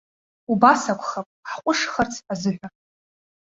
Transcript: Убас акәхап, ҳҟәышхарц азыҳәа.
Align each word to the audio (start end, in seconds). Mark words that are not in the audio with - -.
Убас 0.51 0.81
акәхап, 0.91 1.27
ҳҟәышхарц 1.49 2.13
азыҳәа. 2.31 2.67